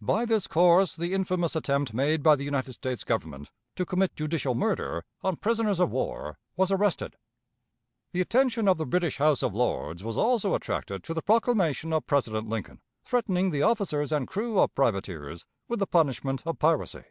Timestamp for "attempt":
1.54-1.92